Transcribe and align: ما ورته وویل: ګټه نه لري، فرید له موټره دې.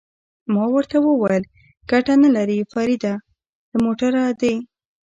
ما 0.53 0.63
ورته 0.75 0.97
وویل: 1.01 1.43
ګټه 1.91 2.13
نه 2.23 2.29
لري، 2.35 2.59
فرید 2.71 3.03
له 3.71 3.77
موټره 3.83 4.23
دې. 4.41 4.55